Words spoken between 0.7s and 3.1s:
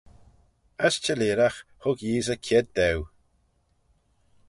As çhelleeragh hug Yeesey kied daue.